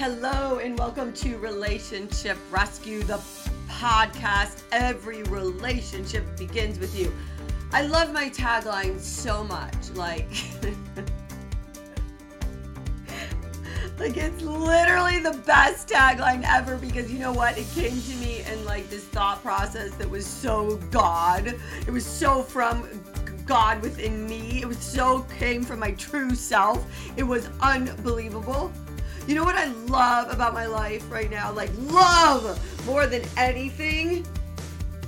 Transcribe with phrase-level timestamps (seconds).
[0.00, 3.20] Hello, and welcome to Relationship Rescue, the
[3.68, 4.62] podcast.
[4.70, 7.12] Every relationship begins with you.
[7.72, 9.90] I love my tagline so much.
[9.94, 10.28] Like,
[13.98, 17.58] like it's literally the best tagline ever because you know what?
[17.58, 21.56] It came to me in like this thought process that was so God.
[21.88, 22.88] It was so from
[23.46, 24.60] God within me.
[24.62, 26.86] It was so came from my true self.
[27.16, 28.70] It was unbelievable.
[29.28, 31.52] You know what I love about my life right now?
[31.52, 34.26] Like, love more than anything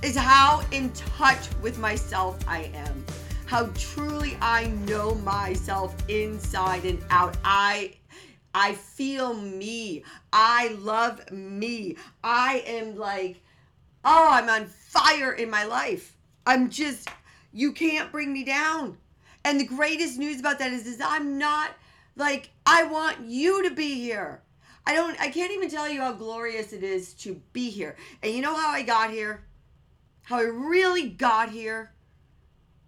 [0.03, 3.03] is how in touch with myself I am.
[3.47, 7.39] How truly I know myself inside and out.
[7.45, 7.95] I
[8.55, 10.05] I feel me.
[10.35, 11.97] I love me.
[12.23, 13.41] I am like,
[14.05, 16.15] oh, I'm on fire in my life.
[16.45, 17.09] I'm just,
[17.55, 18.99] you can't bring me down.
[19.47, 21.71] And the greatest news about that is, is I'm not
[22.21, 24.43] like, I want you to be here.
[24.87, 27.97] I don't, I can't even tell you how glorious it is to be here.
[28.23, 29.43] And you know how I got here?
[30.23, 31.93] How I really got here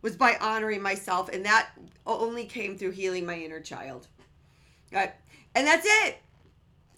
[0.02, 1.28] was by honoring myself.
[1.30, 1.70] And that
[2.06, 4.06] only came through healing my inner child.
[4.92, 5.12] Right?
[5.54, 6.18] And that's it.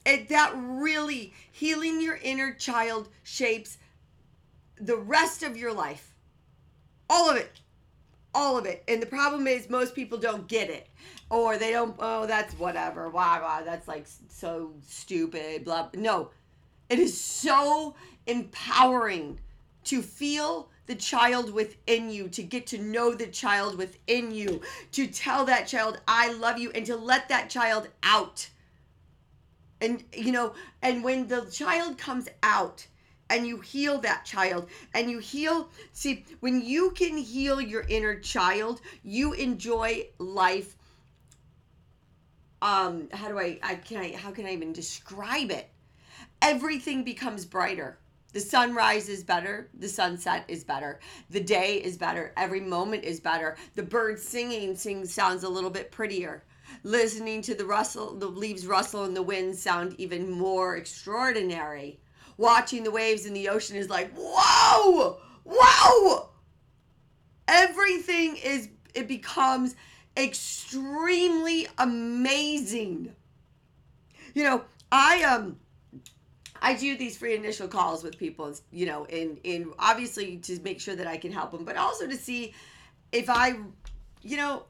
[0.06, 3.78] It, that really healing your inner child shapes
[4.78, 6.12] the rest of your life.
[7.08, 7.53] All of it
[8.34, 8.82] all of it.
[8.88, 10.88] And the problem is most people don't get it.
[11.30, 13.08] Or they don't, oh, that's whatever.
[13.08, 15.64] Wow, wow, that's like so stupid.
[15.64, 15.88] Blah.
[15.94, 16.30] No.
[16.90, 17.94] It is so
[18.26, 19.40] empowering
[19.84, 24.60] to feel the child within you, to get to know the child within you,
[24.92, 28.48] to tell that child, I love you, and to let that child out.
[29.80, 32.86] And, you know, and when the child comes out,
[33.30, 34.68] and you heal that child.
[34.92, 40.76] And you heal see when you can heal your inner child you enjoy life
[42.62, 45.68] um how do i i can i how can i even describe it?
[46.42, 47.98] Everything becomes brighter.
[48.32, 51.00] The sunrise is better the sunset is better
[51.30, 53.56] the day is better every moment is better.
[53.74, 56.44] The birds singing sing sounds a little bit prettier.
[56.82, 62.00] Listening to the rustle the leaves rustle and the wind sound even more extraordinary
[62.36, 66.28] watching the waves in the ocean is like, whoa, whoa.
[67.46, 69.74] Everything is, it becomes
[70.16, 73.14] extremely amazing.
[74.34, 75.56] You know, I, um,
[76.64, 80.80] I do these free initial calls with people, you know, in in obviously to make
[80.80, 82.54] sure that I can help them, but also to see
[83.12, 83.56] if I,
[84.22, 84.62] you know,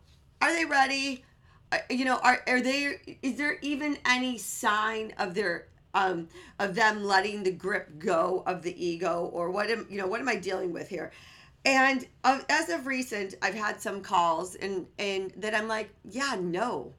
[0.43, 1.25] are they ready?
[1.71, 3.17] Uh, you know, are are they?
[3.23, 6.28] Is there even any sign of their um,
[6.59, 10.21] of them letting the grip go of the ego or what am you know what
[10.21, 11.12] am I dealing with here?
[11.65, 16.37] And uh, as of recent, I've had some calls and and that I'm like, yeah,
[16.38, 16.93] no,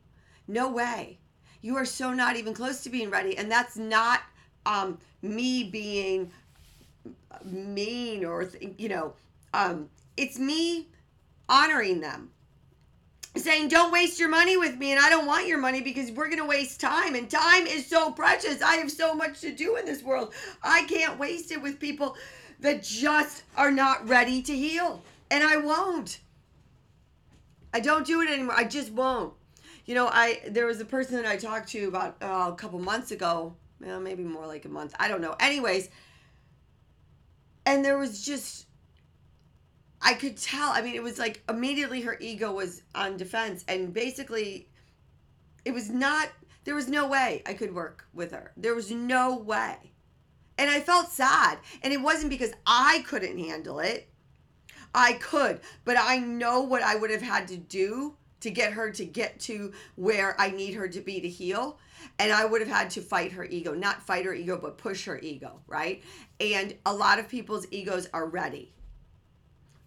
[0.47, 1.19] no way.
[1.61, 4.21] You are so not even close to being ready, and that's not
[4.65, 6.31] um, me being
[7.43, 9.13] mean or you know,
[9.53, 10.87] um, it's me
[11.49, 12.31] honoring them
[13.37, 16.27] saying don't waste your money with me and I don't want your money because we're
[16.27, 18.61] going to waste time and time is so precious.
[18.61, 20.33] I have so much to do in this world.
[20.63, 22.15] I can't waste it with people
[22.61, 25.03] that just are not ready to heal.
[25.29, 26.19] And I won't.
[27.73, 28.55] I don't do it anymore.
[28.55, 29.33] I just won't.
[29.85, 32.79] You know, I there was a person that I talked to about uh, a couple
[32.79, 34.95] months ago, well, maybe more like a month.
[34.99, 35.35] I don't know.
[35.39, 35.89] Anyways,
[37.65, 38.65] and there was just
[40.01, 40.71] I could tell.
[40.71, 44.69] I mean, it was like immediately her ego was on defense, and basically,
[45.63, 46.29] it was not.
[46.63, 48.51] There was no way I could work with her.
[48.57, 49.93] There was no way,
[50.57, 51.59] and I felt sad.
[51.83, 54.09] And it wasn't because I couldn't handle it.
[54.93, 58.91] I could, but I know what I would have had to do to get her
[58.91, 61.79] to get to where I need her to be to heal.
[62.19, 65.05] And I would have had to fight her ego, not fight her ego, but push
[65.05, 66.03] her ego, right?
[66.39, 68.74] And a lot of people's egos are ready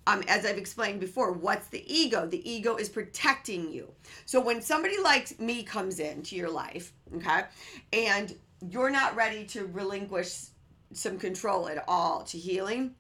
[0.09, 2.27] um, as I've explained before, what's the ego?
[2.27, 3.93] The ego is protecting you.
[4.25, 7.43] So when somebody like me comes into your life, okay,
[7.93, 8.35] and
[8.71, 10.47] you're not ready to relinquish
[10.95, 12.95] some control at all to healing,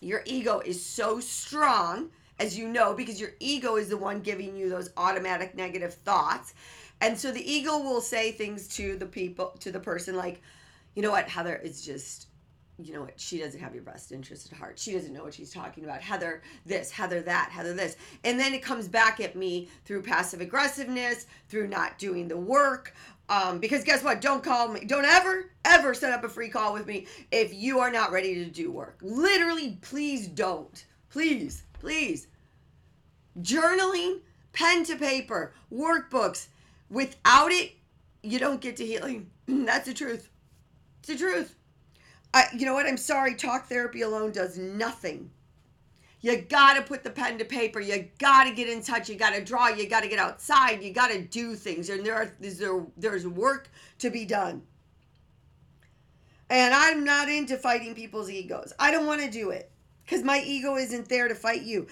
[0.00, 2.08] your ego is so strong,
[2.38, 6.54] as you know, because your ego is the one giving you those automatic negative thoughts.
[7.02, 10.40] And so the ego will say things to the people, to the person like,
[10.94, 12.25] you know what, Heather, it's just,
[12.78, 14.78] you know what she doesn't have your best interest at heart.
[14.78, 16.02] She doesn't know what she's talking about.
[16.02, 17.96] Heather this heather that heather this.
[18.24, 22.94] And then it comes back at me through passive aggressiveness through not doing the work.
[23.28, 24.20] Um, because guess what?
[24.20, 27.78] Don't call me don't ever ever set up a free call with me if you
[27.78, 28.98] are not ready to do work.
[29.00, 30.84] Literally please don't.
[31.08, 32.26] Please please.
[33.40, 34.20] Journaling
[34.52, 36.48] pen to paper workbooks.
[36.90, 37.72] Without it
[38.22, 39.30] you don't get to healing.
[39.46, 40.28] That's the truth.
[41.00, 41.54] It's the truth.
[42.36, 42.86] I, you know what?
[42.86, 43.34] I'm sorry.
[43.34, 45.30] Talk therapy alone does nothing.
[46.20, 47.80] You got to put the pen to paper.
[47.80, 49.08] You got to get in touch.
[49.08, 49.68] You got to draw.
[49.68, 50.82] You got to get outside.
[50.82, 51.88] You got to do things.
[51.88, 54.60] And there are there, there's work to be done.
[56.50, 58.74] And I'm not into fighting people's egos.
[58.78, 59.70] I don't want to do it
[60.04, 61.86] because my ego isn't there to fight you.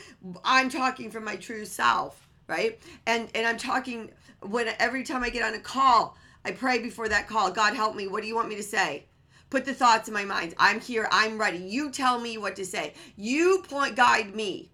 [0.45, 2.79] I'm talking from my true self, right?
[3.07, 4.11] And and I'm talking
[4.43, 7.51] when every time I get on a call, I pray before that call.
[7.51, 8.09] God help me.
[8.09, 9.07] What do you want me to say?
[9.51, 10.55] Put the thoughts in my mind.
[10.59, 11.09] I'm here.
[11.11, 11.59] I'm ready.
[11.59, 12.95] You tell me what to say.
[13.17, 14.71] You point guide me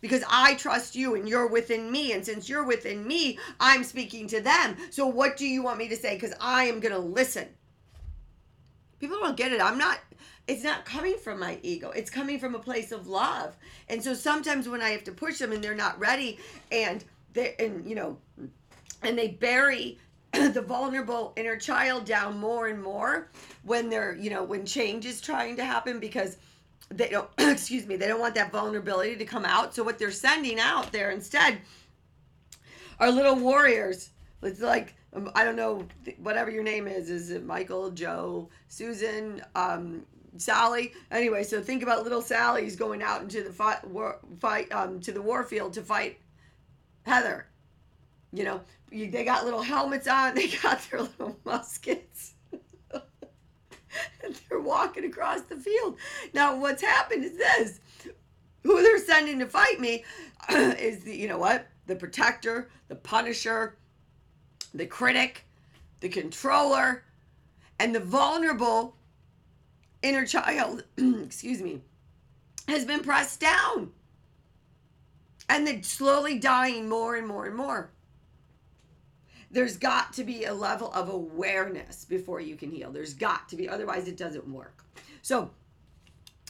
[0.00, 2.12] because I trust you and you're within me.
[2.12, 4.76] And since you're within me, I'm speaking to them.
[4.90, 6.14] So what do you want me to say?
[6.14, 7.48] Because I am going to listen.
[9.00, 9.62] People don't get it.
[9.62, 9.98] I'm not,
[10.46, 11.90] it's not coming from my ego.
[11.90, 13.56] It's coming from a place of love.
[13.88, 16.38] And so sometimes when I have to push them and they're not ready
[16.70, 17.02] and
[17.32, 18.18] they and you know,
[19.02, 19.98] and they bury
[20.52, 23.28] the vulnerable inner child down more and more
[23.62, 26.38] when they're, you know, when change is trying to happen because
[26.88, 29.74] they don't, excuse me, they don't want that vulnerability to come out.
[29.74, 31.58] So what they're sending out there instead
[32.98, 34.10] are little warriors.
[34.42, 35.86] It's like, um, I don't know,
[36.18, 37.10] whatever your name is.
[37.10, 40.04] Is it Michael, Joe, Susan, um,
[40.36, 40.92] Sally?
[41.10, 45.12] Anyway, so think about little Sally's going out into the fight, war, fight um, to
[45.12, 46.18] the war field to fight
[47.04, 47.46] Heather.
[48.32, 48.60] You know,
[48.94, 52.34] you, they got little helmets on, they got their little muskets.
[52.92, 53.02] and
[54.48, 55.96] they're walking across the field.
[56.32, 57.80] Now, what's happened is this
[58.62, 60.04] who they're sending to fight me
[60.50, 61.66] is the, you know what?
[61.86, 63.76] The protector, the punisher,
[64.72, 65.44] the critic,
[66.00, 67.04] the controller,
[67.78, 68.96] and the vulnerable
[70.02, 71.82] inner child, excuse me,
[72.68, 73.92] has been pressed down.
[75.46, 77.90] And they're slowly dying more and more and more
[79.54, 82.90] there's got to be a level of awareness before you can heal.
[82.90, 84.84] There's got to be, otherwise, it doesn't work.
[85.22, 85.50] So,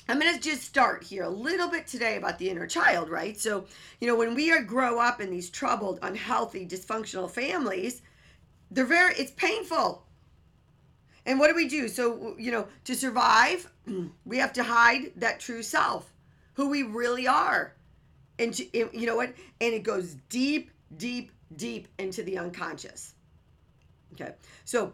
[0.09, 3.39] I'm going to just start here a little bit today about the inner child, right?
[3.39, 3.67] So,
[4.01, 8.03] you know, when we are grow up in these troubled, unhealthy, dysfunctional families,
[8.71, 10.07] they're very it's painful.
[11.27, 11.89] And what do we do?
[11.89, 13.71] So, you know, to survive,
[14.25, 16.13] we have to hide that true self,
[16.55, 17.75] who we really are.
[18.39, 19.33] And you know what?
[19.61, 23.15] And it goes deep, deep, deep into the unconscious.
[24.13, 24.35] Okay,
[24.65, 24.93] so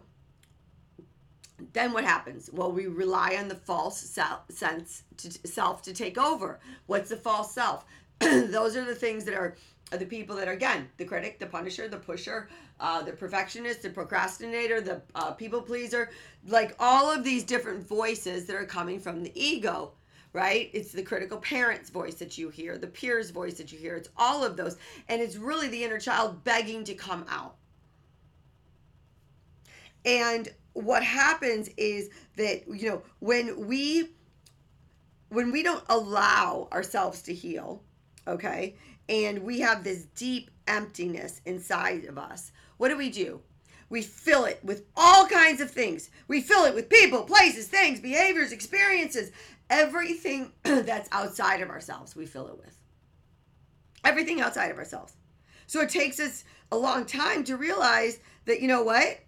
[1.73, 2.49] then what happens?
[2.51, 6.59] Well, we rely on the false self, sense to self to take over.
[6.87, 7.85] What's the false self?
[8.19, 9.55] Those are the things that are,
[9.91, 12.49] are, the people that are again the critic, the punisher, the pusher,
[12.79, 16.09] uh, the perfectionist, the procrastinator, the uh, people pleaser,
[16.47, 19.91] like all of these different voices that are coming from the ego
[20.33, 20.69] right?
[20.73, 23.95] It's the critical parent's voice that you hear, the peer's voice that you hear.
[23.95, 24.77] It's all of those.
[25.09, 27.55] And it's really the inner child begging to come out.
[30.05, 34.09] And what happens is that, you know, when we
[35.29, 37.81] when we don't allow ourselves to heal,
[38.27, 38.75] okay,
[39.07, 43.39] and we have this deep emptiness inside of us, what do we do?
[43.91, 46.09] We fill it with all kinds of things.
[46.29, 49.33] We fill it with people, places, things, behaviors, experiences,
[49.69, 52.73] everything that's outside of ourselves, we fill it with.
[54.05, 55.17] Everything outside of ourselves.
[55.67, 59.19] So it takes us a long time to realize that, you know what?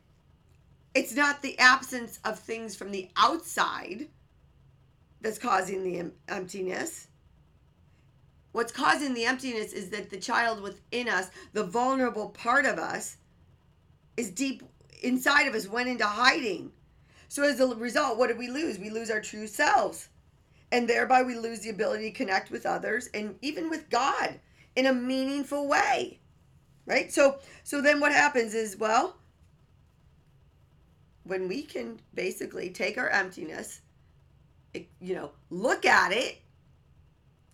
[0.95, 4.07] It's not the absence of things from the outside
[5.19, 7.07] that's causing the emptiness.
[8.53, 13.17] What's causing the emptiness is that the child within us, the vulnerable part of us,
[14.17, 14.63] is deep
[15.01, 16.71] inside of us, went into hiding.
[17.27, 18.77] So as a result, what did we lose?
[18.77, 20.09] We lose our true selves
[20.71, 24.39] and thereby we lose the ability to connect with others and even with God
[24.75, 26.19] in a meaningful way.
[26.85, 27.11] Right?
[27.11, 29.17] So so then what happens is well
[31.23, 33.81] when we can basically take our emptiness
[34.99, 36.41] you know, look at it,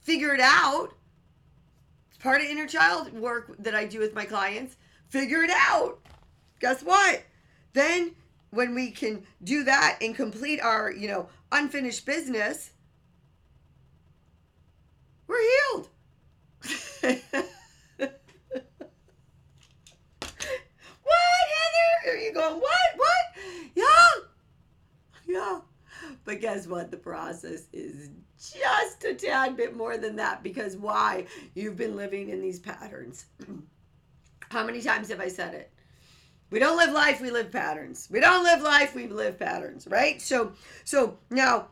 [0.02, 0.90] figure it out.
[2.10, 4.78] It's part of inner child work that I do with my clients.
[5.10, 6.00] Figure it out.
[6.60, 7.24] Guess what?
[7.74, 8.16] Then
[8.52, 12.72] when we can do that and complete our, you know, unfinished business,
[15.28, 15.90] we're healed.
[17.02, 17.22] what,
[18.00, 18.12] Heather?
[22.08, 22.98] Are you going, what?
[22.98, 23.44] What?
[23.76, 24.08] Yeah.
[25.28, 25.60] Yeah.
[26.26, 26.92] But guess what?
[26.92, 31.26] The process is just a tad bit more than that because why?
[31.54, 33.26] You've been living in these patterns.
[34.50, 35.72] How many times have I said it?
[36.52, 38.08] We don't live life, we live patterns.
[38.12, 40.22] We don't live life, we live patterns, right?
[40.22, 40.54] So
[40.84, 41.68] so now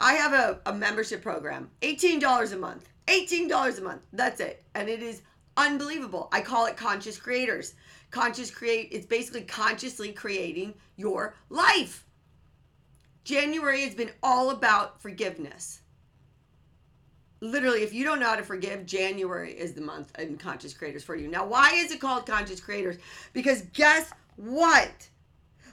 [0.00, 2.88] I have a, a membership program, $18 a month.
[3.06, 4.06] $18 a month.
[4.12, 4.64] That's it.
[4.74, 5.22] And it is
[5.56, 6.28] unbelievable.
[6.32, 7.74] I call it Conscious Creators.
[8.10, 12.06] conscious create it's basically consciously creating your life.
[13.24, 15.79] January has been all about forgiveness.
[17.40, 21.02] Literally, if you don't know how to forgive, January is the month in Conscious Creators
[21.02, 21.26] for you.
[21.28, 22.98] Now, why is it called Conscious Creators?
[23.32, 25.08] Because guess what?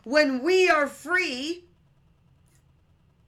[0.06, 1.66] When we are free,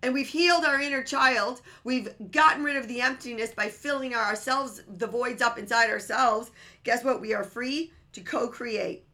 [0.02, 1.62] and we've healed our inner child.
[1.84, 6.52] We've gotten rid of the emptiness by filling ourselves, the voids up inside ourselves.
[6.84, 7.22] Guess what?
[7.22, 9.06] We are free to co create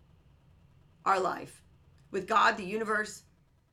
[1.05, 1.61] our life
[2.11, 3.23] with God, the universe,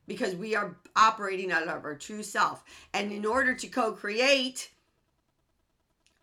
[0.07, 2.63] because we are operating out of our true self.
[2.93, 4.71] And in order to co create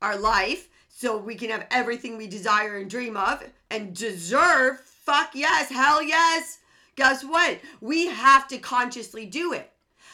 [0.02, 5.30] our life, so we can have everything we desire and dream of and deserve, fuck
[5.34, 6.58] yes, hell yes.
[6.96, 7.58] Guess what?
[7.80, 9.72] We have to consciously do it.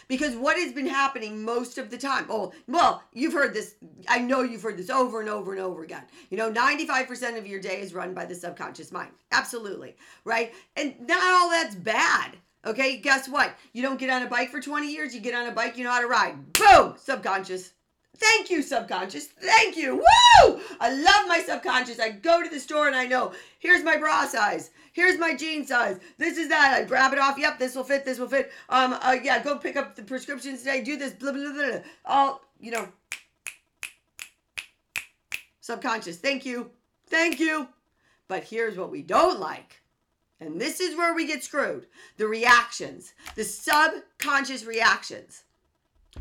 [0.08, 3.74] Because what has been happening most of the time oh well you've heard this
[4.08, 6.04] i know you've heard this over and over and over again.
[6.30, 9.10] You know 95% of your day is run by the subconscious mind.
[9.32, 10.54] Absolutely right?
[10.76, 12.96] And not all that's bad okay?
[12.96, 13.54] Guess what?
[13.72, 15.84] You don't get on a bike for 20 years you get on a bike you
[15.84, 16.52] know how to ride.
[16.52, 16.94] Boom!
[16.98, 17.72] Subconscious
[18.18, 19.26] Thank you, subconscious.
[19.26, 19.96] Thank you.
[19.96, 20.60] Woo!
[20.80, 22.00] I love my subconscious.
[22.00, 24.70] I go to the store and I know, here's my bra size.
[24.92, 25.98] Here's my jean size.
[26.16, 26.74] This is that.
[26.74, 27.38] I grab it off.
[27.38, 28.06] Yep, this will fit.
[28.06, 28.50] This will fit.
[28.70, 30.80] Um, uh, yeah, go pick up the prescriptions today.
[30.82, 31.12] Do this.
[31.12, 31.78] Blah, blah, blah, blah.
[32.06, 32.88] All, you know.
[35.60, 36.16] Subconscious.
[36.16, 36.70] Thank you.
[37.08, 37.68] Thank you.
[38.28, 39.82] But here's what we don't like.
[40.40, 41.86] And this is where we get screwed.
[42.16, 43.12] The reactions.
[43.34, 45.44] The subconscious reactions.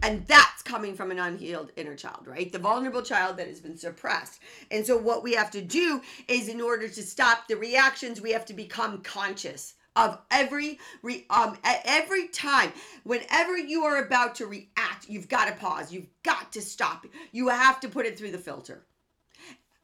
[0.01, 2.51] And that's coming from an unhealed inner child, right?
[2.51, 4.41] The vulnerable child that has been suppressed.
[4.71, 8.31] And so, what we have to do is, in order to stop the reactions, we
[8.31, 12.71] have to become conscious of every re, um every time
[13.03, 17.47] whenever you are about to react you've got to pause you've got to stop you
[17.47, 18.83] have to put it through the filter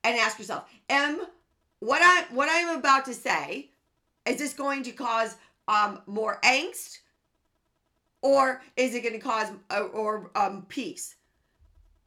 [0.03, 1.21] and ask yourself am
[1.79, 3.69] what i what i'm about to say
[4.25, 5.37] is this going to cause
[5.67, 6.99] um more angst
[8.21, 9.49] or is it going to cause
[9.93, 11.15] or um, peace?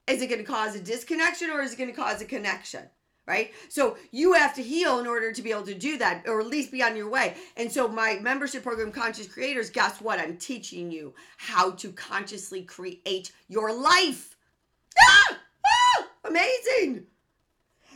[0.07, 2.83] Is it going to cause a disconnection or is it going to cause a connection?
[3.27, 3.53] Right?
[3.71, 6.47] So you have to heal in order to be able to do that, or at
[6.47, 7.37] least be on your way.
[7.57, 10.19] And so, my membership program, Conscious Creators, guess what?
[10.21, 14.37] I'm teaching you how to consciously create your life.
[15.09, 15.39] Ah!
[15.67, 16.09] Ah!
[16.27, 17.07] Amazing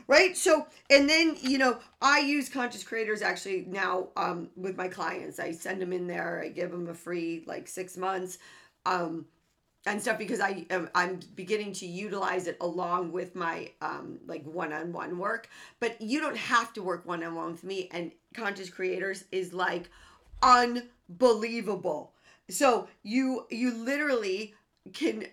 [0.08, 0.36] right?
[0.36, 5.38] So and then you know i use conscious creators actually now um, with my clients.
[5.38, 8.38] I send them in there i give them a free like six months
[8.86, 9.26] um,
[9.86, 14.44] and stuff because i am i'm beginning to utilize it along with my um, like
[14.44, 15.48] one-on-one work.
[15.78, 19.90] But you don't have to work one-on-one with me and conscious creators is like
[20.42, 22.12] unbelievable.
[22.50, 24.54] So you you literally
[24.92, 25.26] can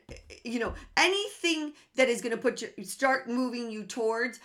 [0.43, 4.39] you know anything that is going to put you start moving you towards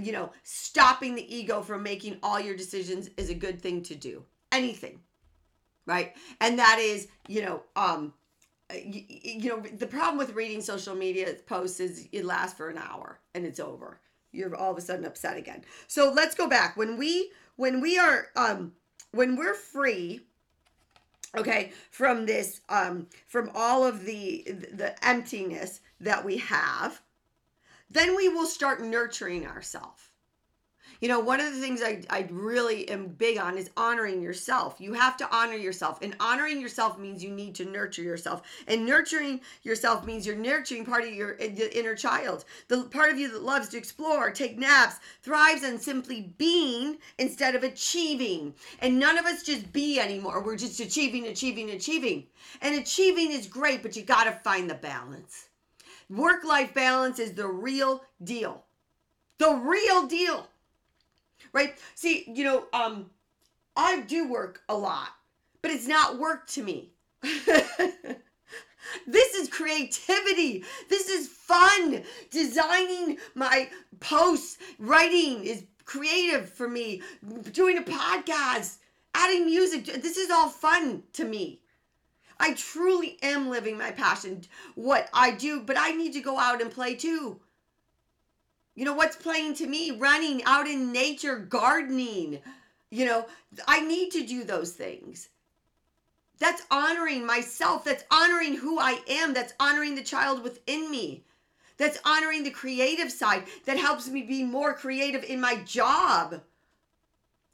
[0.00, 3.94] you know stopping the ego from making all your decisions is a good thing to
[3.94, 4.24] do.
[4.52, 5.00] Anything
[5.86, 6.14] right?
[6.40, 8.12] And that is you know um
[8.74, 12.78] you, you know the problem with reading social media posts is it lasts for an
[12.78, 14.00] hour and it's over.
[14.32, 15.64] You're all of a sudden upset again.
[15.86, 16.76] So let's go back.
[16.76, 18.72] When we when we are um
[19.12, 20.22] when we're free
[21.36, 27.00] okay from this um from all of the the emptiness that we have
[27.90, 30.10] then we will start nurturing ourselves
[31.04, 34.76] you know, one of the things I, I really am big on is honoring yourself.
[34.78, 35.98] You have to honor yourself.
[36.00, 38.40] And honoring yourself means you need to nurture yourself.
[38.68, 42.46] And nurturing yourself means you're nurturing part of your inner child.
[42.68, 47.54] The part of you that loves to explore, take naps, thrives on simply being instead
[47.54, 48.54] of achieving.
[48.80, 50.42] And none of us just be anymore.
[50.42, 52.28] We're just achieving, achieving, achieving.
[52.62, 55.50] And achieving is great, but you got to find the balance.
[56.08, 58.64] Work life balance is the real deal.
[59.36, 60.48] The real deal
[61.52, 61.76] right?
[61.94, 63.10] See, you know, um,
[63.76, 65.08] I do work a lot,
[65.62, 66.90] but it's not work to me.
[69.06, 70.64] this is creativity.
[70.88, 72.02] This is fun.
[72.30, 73.68] Designing my
[74.00, 77.02] posts, writing is creative for me.
[77.52, 78.78] Doing a podcast,
[79.14, 81.60] adding music, this is all fun to me.
[82.38, 84.42] I truly am living my passion,
[84.74, 87.40] what I do, but I need to go out and play too.
[88.74, 89.92] You know, what's playing to me?
[89.92, 92.40] Running out in nature, gardening.
[92.90, 93.26] You know,
[93.66, 95.28] I need to do those things.
[96.38, 97.84] That's honoring myself.
[97.84, 99.32] That's honoring who I am.
[99.32, 101.24] That's honoring the child within me.
[101.76, 106.40] That's honoring the creative side that helps me be more creative in my job,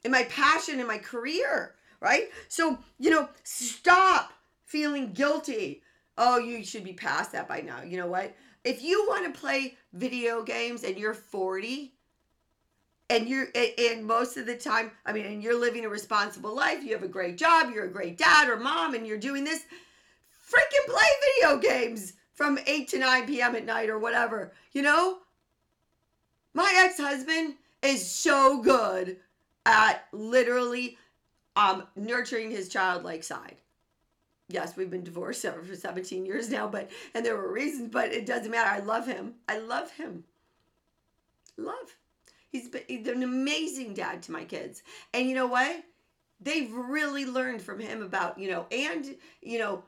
[0.03, 2.29] in my passion, in my career, right?
[2.47, 4.31] So, you know, stop
[4.65, 5.81] feeling guilty.
[6.17, 7.81] Oh, you should be past that by now.
[7.81, 8.35] You know what?
[8.63, 11.93] If you want to play video games and you're 40
[13.09, 16.81] and you're and most of the time i mean and you're living a responsible life
[16.81, 19.63] you have a great job you're a great dad or mom and you're doing this
[20.49, 21.03] freaking play
[21.41, 25.17] video games from 8 to 9 p.m at night or whatever you know?
[26.53, 29.17] My ex-husband is so good
[29.65, 30.97] at literally
[31.57, 33.57] um nurturing his childlike side
[34.51, 38.25] yes we've been divorced for 17 years now but and there were reasons but it
[38.25, 40.23] doesn't matter i love him i love him
[41.57, 41.95] love
[42.51, 44.83] He's been he's an amazing dad to my kids.
[45.13, 45.83] And you know what?
[46.41, 49.83] They've really learned from him about, you know, and, you know,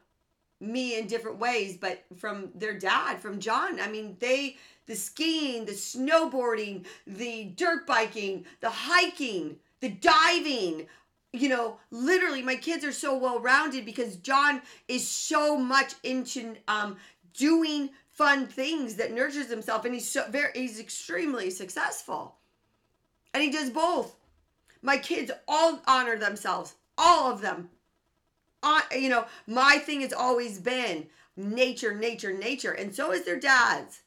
[0.60, 3.80] me in different ways, but from their dad, from John.
[3.80, 10.88] I mean, they, the skiing, the snowboarding, the dirt biking, the hiking, the diving,
[11.34, 16.56] you know, literally my kids are so well rounded because John is so much into
[16.68, 16.98] um,
[17.34, 22.36] doing fun things that nurtures himself and he's so very he's extremely successful.
[23.34, 24.16] And he does both.
[24.84, 27.70] My kids all honor themselves, all of them.
[28.62, 33.40] Uh, you know, my thing has always been nature, nature, nature, and so is their
[33.40, 34.02] dads.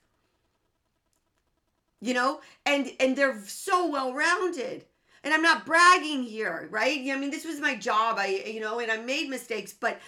[2.01, 4.85] You know, and and they're so well rounded.
[5.27, 7.01] And I'm not bragging here, right?
[7.11, 8.15] I mean, this was my job.
[8.17, 9.99] I, you know, and I made mistakes, but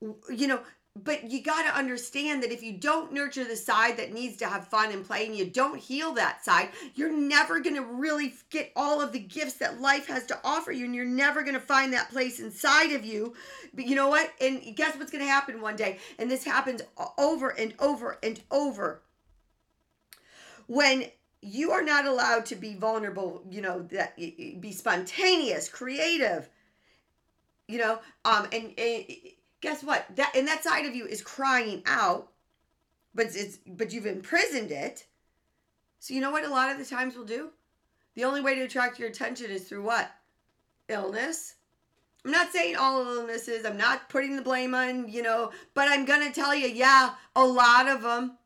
[0.00, 0.60] you know,
[1.04, 4.46] but you got to understand that if you don't nurture the side that needs to
[4.46, 8.32] have fun and play and you don't heal that side, you're never going to really
[8.48, 11.52] get all of the gifts that life has to offer you and you're never going
[11.52, 13.34] to find that place inside of you.
[13.74, 14.32] But you know what?
[14.40, 15.98] And guess what's going to happen one day?
[16.18, 16.80] And this happens
[17.18, 19.02] over and over and over.
[20.66, 21.10] When
[21.42, 26.48] you are not allowed to be vulnerable, you know, that be spontaneous, creative,
[27.68, 29.04] you know, um and, and
[29.60, 30.06] guess what?
[30.16, 32.28] That and that side of you is crying out,
[33.14, 35.06] but it's but you've imprisoned it.
[35.98, 37.50] So you know what a lot of the times we'll do?
[38.14, 40.10] The only way to attract your attention is through what?
[40.88, 41.54] Illness.
[42.24, 43.64] I'm not saying all illnesses.
[43.64, 47.44] I'm not putting the blame on, you know, but I'm to tell you, yeah, a
[47.44, 48.38] lot of them.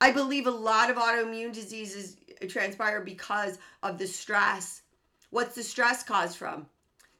[0.00, 2.16] I believe a lot of autoimmune diseases
[2.48, 4.82] transpire because of the stress.
[5.30, 6.66] What's the stress caused from?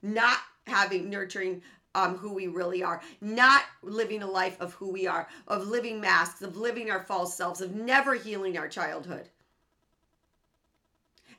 [0.02, 1.62] Not having nurturing
[1.94, 6.00] um, who we really are, not living a life of who we are, of living
[6.00, 9.28] masks, of living our false selves, of never healing our childhood.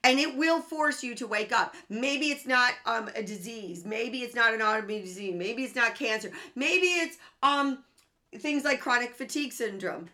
[0.04, 1.74] And it will force you to wake up.
[1.90, 3.86] Maybe it's not um, a disease.
[3.86, 5.34] Maybe it's not an autoimmune disease.
[5.34, 6.32] Maybe it's not cancer.
[6.54, 7.84] Maybe it's um,
[8.38, 10.08] things like chronic fatigue syndrome,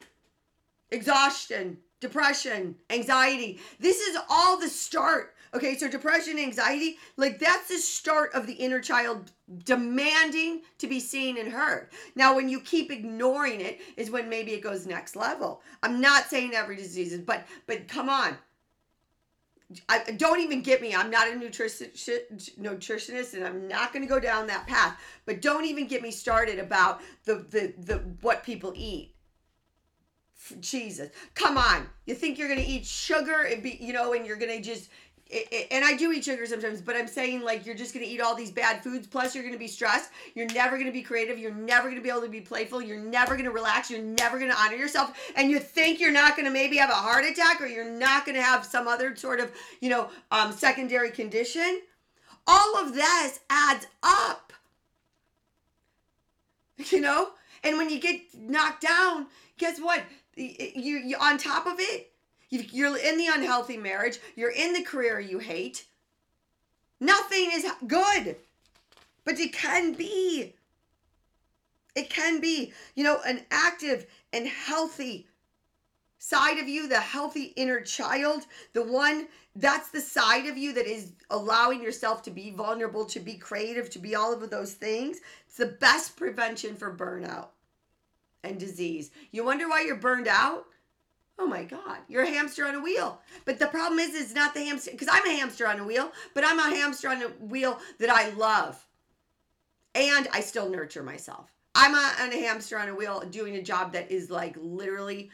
[0.91, 3.59] exhaustion, depression, anxiety.
[3.79, 8.53] This is all the start Okay, so depression, anxiety, like that's the start of the
[8.53, 9.31] inner child
[9.65, 11.89] demanding to be seen and heard.
[12.15, 15.61] Now, when you keep ignoring it, is when maybe it goes next level.
[15.83, 18.37] I'm not saying every disease is, but but come on.
[19.87, 20.93] I, don't even get me.
[20.93, 24.99] I'm not a nutritionist, and I'm not going to go down that path.
[25.25, 29.15] But don't even get me started about the the the what people eat.
[30.59, 31.87] Jesus, come on!
[32.05, 34.61] You think you're going to eat sugar and be, you know, and you're going to
[34.61, 34.89] just
[35.71, 38.35] and I do eat sugar sometimes, but I'm saying like you're just gonna eat all
[38.35, 39.07] these bad foods.
[39.07, 40.11] Plus, you're gonna be stressed.
[40.35, 41.39] You're never gonna be creative.
[41.39, 42.81] You're never gonna be able to be playful.
[42.81, 43.89] You're never gonna relax.
[43.89, 45.17] You're never gonna honor yourself.
[45.37, 48.41] And you think you're not gonna maybe have a heart attack or you're not gonna
[48.41, 51.81] have some other sort of you know um, secondary condition.
[52.45, 54.53] All of this adds up.
[56.89, 57.29] You know,
[57.63, 59.27] and when you get knocked down,
[59.59, 60.01] guess what?
[60.41, 62.11] You you on top of it
[62.51, 64.19] you're in the unhealthy marriage.
[64.35, 65.85] You're in the career you hate.
[66.99, 68.35] Nothing is good,
[69.23, 70.53] but it can be.
[71.95, 75.27] It can be, you know, an active and healthy
[76.19, 80.85] side of you, the healthy inner child, the one that's the side of you that
[80.85, 85.19] is allowing yourself to be vulnerable, to be creative, to be all of those things.
[85.47, 87.47] It's the best prevention for burnout
[88.43, 89.11] and disease.
[89.31, 90.65] You wonder why you're burned out?
[91.39, 93.19] Oh my God, you're a hamster on a wheel.
[93.45, 96.11] But the problem is, it's not the hamster, because I'm a hamster on a wheel,
[96.35, 98.85] but I'm a hamster on a wheel that I love.
[99.95, 101.51] And I still nurture myself.
[101.73, 105.31] I'm a, a hamster on a wheel doing a job that is like literally,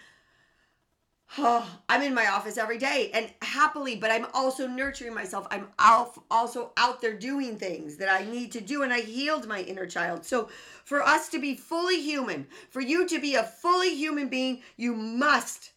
[1.38, 5.48] oh, I'm in my office every day and happily, but I'm also nurturing myself.
[5.52, 9.48] I'm out, also out there doing things that I need to do, and I healed
[9.48, 10.26] my inner child.
[10.26, 10.50] So,
[10.84, 14.94] for us to be fully human, for you to be a fully human being, you
[14.94, 15.72] must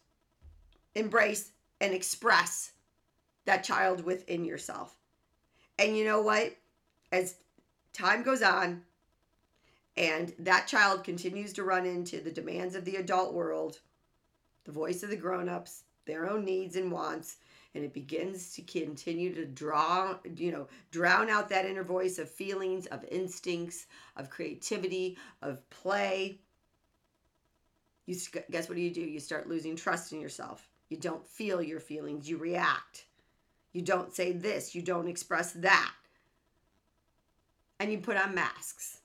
[0.95, 2.71] embrace and express
[3.45, 4.95] that child within yourself.
[5.79, 6.55] And you know what?
[7.11, 7.35] As
[7.93, 8.83] time goes on
[9.97, 13.79] and that child continues to run into the demands of the adult world,
[14.63, 17.37] the voice of the grown-ups, their own needs and wants,
[17.73, 22.29] and it begins to continue to draw, you know, drown out that inner voice of
[22.29, 26.39] feelings, of instincts, of creativity, of play.
[28.07, 28.17] You
[28.49, 29.01] guess what do you do?
[29.01, 30.67] You start losing trust in yourself.
[30.89, 33.05] You don't feel your feelings, you react.
[33.71, 35.93] You don't say this, you don't express that.
[37.79, 38.99] And you put on masks.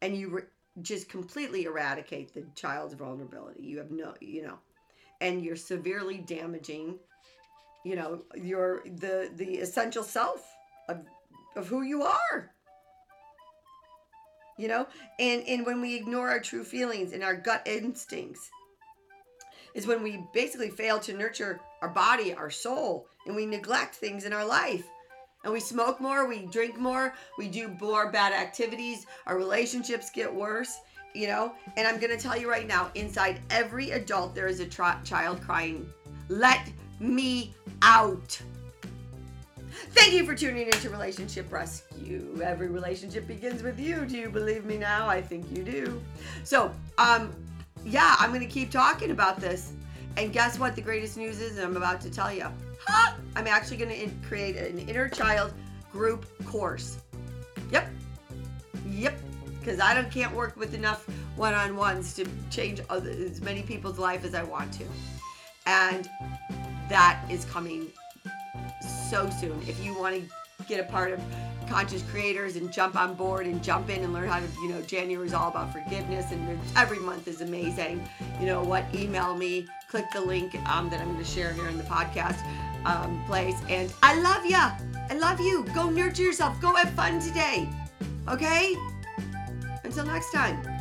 [0.00, 0.42] And you re-
[0.80, 3.62] just completely eradicate the child's vulnerability.
[3.62, 4.58] You have no, you know,
[5.20, 6.98] and you're severely damaging,
[7.84, 10.44] you know, your the the essential self
[10.88, 11.04] of
[11.56, 12.50] of who you are.
[14.58, 14.86] You know,
[15.18, 18.50] and and when we ignore our true feelings and our gut instincts,
[19.74, 24.24] is when we basically fail to nurture our body, our soul, and we neglect things
[24.24, 24.84] in our life.
[25.44, 30.32] And we smoke more, we drink more, we do more bad activities, our relationships get
[30.32, 30.78] worse,
[31.14, 31.52] you know?
[31.76, 35.88] And I'm gonna tell you right now inside every adult, there is a child crying,
[36.28, 38.40] Let me out.
[39.90, 42.40] Thank you for tuning into Relationship Rescue.
[42.44, 44.04] Every relationship begins with you.
[44.04, 45.08] Do you believe me now?
[45.08, 46.02] I think you do.
[46.44, 47.34] So, um,
[47.84, 49.72] yeah, I'm to keep talking about this.
[50.16, 50.76] And guess what?
[50.76, 52.46] The greatest news is, I'm about to tell you.
[53.36, 55.52] I'm actually going to create an inner child
[55.92, 56.98] group course.
[57.70, 57.88] Yep.
[58.86, 59.18] Yep.
[59.58, 64.24] Because I don't can't work with enough one-on-ones to change other, as many people's life
[64.24, 64.84] as I want to.
[65.66, 66.08] And
[66.88, 67.86] that is coming
[69.10, 69.58] so soon.
[69.66, 71.20] If you want to get a part of
[71.68, 74.82] conscious creators and jump on board and jump in and learn how to, you know,
[74.82, 78.06] January is all about forgiveness and every month is amazing.
[78.40, 78.84] You know what?
[78.94, 82.44] Email me, click the link um, that I'm going to share here in the podcast
[82.84, 83.56] um, place.
[83.68, 84.72] And I love ya.
[85.10, 85.64] I love you.
[85.74, 86.60] Go nurture yourself.
[86.60, 87.68] Go have fun today.
[88.28, 88.76] Okay?
[89.84, 90.71] Until next time.